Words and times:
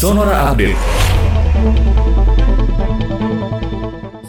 Sonora 0.00 0.48
Update. 0.48 1.89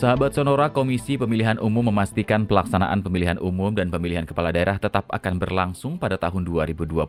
Sahabat 0.02 0.34
Sonora, 0.34 0.74
Komisi 0.74 1.14
Pemilihan 1.14 1.62
Umum 1.62 1.94
memastikan 1.94 2.50
pelaksanaan 2.50 3.06
pemilihan 3.06 3.38
umum 3.38 3.70
dan 3.70 3.94
pemilihan 3.94 4.26
kepala 4.26 4.50
daerah 4.50 4.82
tetap 4.82 5.06
akan 5.14 5.38
berlangsung 5.38 6.02
pada 6.02 6.18
tahun 6.18 6.42
2024. 6.42 7.06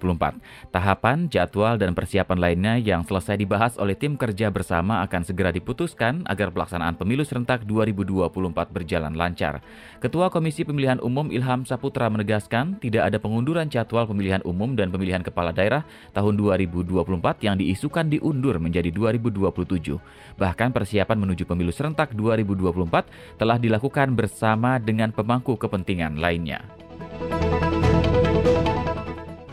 Tahapan, 0.68 1.24
jadwal, 1.32 1.80
dan 1.80 1.96
persiapan 1.96 2.36
lainnya 2.36 2.76
yang 2.76 3.00
selesai 3.00 3.40
dibahas 3.40 3.81
oleh 3.81 3.96
tim 3.96 4.21
kerja 4.21 4.53
bersama 4.53 5.00
akan 5.08 5.24
segera 5.24 5.49
diputuskan 5.49 6.28
agar 6.28 6.53
pelaksanaan 6.53 6.92
pemilu 7.00 7.24
serentak 7.24 7.64
2024 7.64 8.28
berjalan 8.68 9.17
lancar. 9.17 9.64
Ketua 9.96 10.28
Komisi 10.28 10.60
Pemilihan 10.60 11.00
Umum 11.00 11.32
Ilham 11.32 11.64
Saputra 11.64 12.13
menegaskan 12.13 12.77
tidak 12.77 13.09
ada 13.09 13.17
pengunduran 13.17 13.72
jadwal 13.72 14.04
pemilihan 14.04 14.45
umum 14.45 14.77
dan 14.77 14.92
pemilihan 14.92 15.24
kepala 15.24 15.49
daerah 15.49 15.88
tahun 16.12 16.36
2024 16.36 17.09
yang 17.40 17.56
diisukan 17.56 18.12
diundur 18.12 18.60
menjadi 18.60 18.92
2027. 18.92 19.96
Bahkan 20.36 20.68
persiapan 20.77 21.16
menuju 21.16 21.48
pemilu 21.48 21.72
serentak 21.72 22.12
2024 22.12 22.81
telah 23.38 23.59
dilakukan 23.59 24.14
bersama 24.14 24.78
dengan 24.82 25.14
pemangku 25.14 25.54
kepentingan 25.59 26.18
lainnya. 26.18 26.62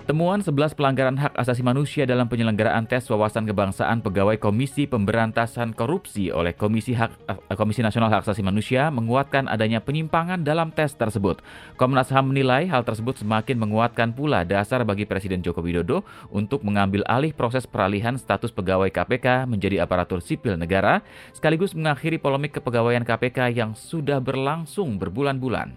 Temuan 0.10 0.42
11 0.42 0.74
pelanggaran 0.74 1.22
hak 1.22 1.38
asasi 1.38 1.62
manusia 1.62 2.02
dalam 2.02 2.26
penyelenggaraan 2.26 2.90
tes 2.90 3.06
wawasan 3.14 3.46
kebangsaan 3.46 4.02
pegawai 4.02 4.42
Komisi 4.42 4.90
Pemberantasan 4.90 5.78
Korupsi 5.78 6.34
oleh 6.34 6.58
Komisi 6.58 6.98
Hak 6.98 7.30
eh, 7.30 7.38
Komisi 7.54 7.86
Nasional 7.86 8.10
Hak 8.10 8.26
Asasi 8.26 8.42
Manusia 8.42 8.90
menguatkan 8.90 9.46
adanya 9.46 9.78
penyimpangan 9.78 10.42
dalam 10.42 10.74
tes 10.74 10.98
tersebut. 10.98 11.46
Komnas 11.78 12.10
HAM 12.10 12.34
menilai 12.34 12.66
hal 12.66 12.82
tersebut 12.82 13.22
semakin 13.22 13.62
menguatkan 13.62 14.10
pula 14.18 14.42
dasar 14.42 14.82
bagi 14.82 15.06
Presiden 15.06 15.46
Joko 15.46 15.62
Widodo 15.62 16.02
untuk 16.34 16.66
mengambil 16.66 17.06
alih 17.06 17.30
proses 17.30 17.70
peralihan 17.70 18.18
status 18.18 18.50
pegawai 18.50 18.90
KPK 18.90 19.46
menjadi 19.46 19.86
aparatur 19.86 20.26
sipil 20.26 20.58
negara 20.58 21.06
sekaligus 21.38 21.78
mengakhiri 21.78 22.18
polemik 22.18 22.58
kepegawaian 22.58 23.06
KPK 23.06 23.54
yang 23.54 23.78
sudah 23.78 24.18
berlangsung 24.18 24.98
berbulan-bulan. 24.98 25.70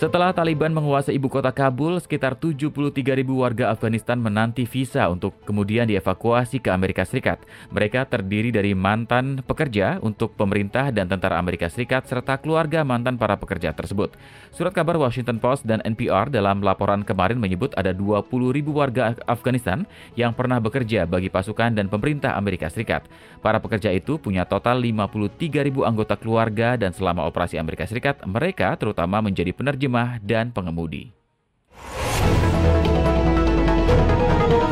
Setelah 0.00 0.32
Taliban 0.32 0.72
menguasai 0.72 1.20
ibu 1.20 1.28
kota 1.28 1.52
Kabul, 1.52 2.00
sekitar 2.00 2.32
73 2.32 2.72
ribu 3.20 3.44
warga 3.44 3.68
Afghanistan 3.68 4.16
menanti 4.16 4.64
visa 4.64 5.04
untuk 5.12 5.36
kemudian 5.44 5.84
dievakuasi 5.84 6.56
ke 6.56 6.72
Amerika 6.72 7.04
Serikat. 7.04 7.44
Mereka 7.68 8.08
terdiri 8.08 8.48
dari 8.48 8.72
mantan 8.72 9.44
pekerja 9.44 10.00
untuk 10.00 10.32
pemerintah 10.40 10.88
dan 10.88 11.04
tentara 11.04 11.36
Amerika 11.36 11.68
Serikat 11.68 12.08
serta 12.08 12.40
keluarga 12.40 12.80
mantan 12.80 13.20
para 13.20 13.36
pekerja 13.36 13.76
tersebut. 13.76 14.16
Surat 14.56 14.72
kabar 14.72 14.96
Washington 14.96 15.36
Post 15.36 15.68
dan 15.68 15.84
NPR 15.84 16.32
dalam 16.32 16.64
laporan 16.64 17.04
kemarin 17.04 17.36
menyebut 17.36 17.76
ada 17.76 17.92
20 17.92 18.24
ribu 18.56 18.80
warga 18.80 19.12
Afghanistan 19.28 19.84
yang 20.16 20.32
pernah 20.32 20.64
bekerja 20.64 21.04
bagi 21.04 21.28
pasukan 21.28 21.76
dan 21.76 21.92
pemerintah 21.92 22.40
Amerika 22.40 22.72
Serikat. 22.72 23.04
Para 23.44 23.60
pekerja 23.60 23.92
itu 23.92 24.16
punya 24.16 24.48
total 24.48 24.80
53 24.80 25.60
ribu 25.60 25.84
anggota 25.84 26.16
keluarga 26.16 26.80
dan 26.80 26.96
selama 26.96 27.28
operasi 27.28 27.60
Amerika 27.60 27.84
Serikat, 27.84 28.24
mereka 28.24 28.72
terutama 28.80 29.20
menjadi 29.20 29.52
penerjemah 29.52 29.89
penerjemah 29.90 30.22
dan 30.22 30.54
pengemudi. 30.54 31.10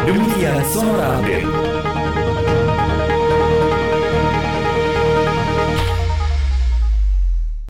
Demikian 0.07 0.63
Sonora 0.71 1.19
Update. 1.21 1.88